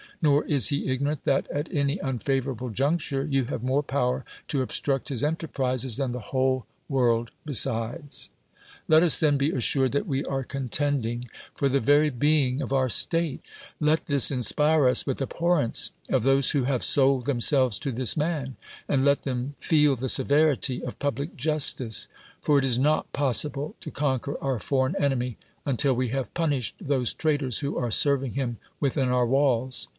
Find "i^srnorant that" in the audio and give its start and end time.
0.87-1.47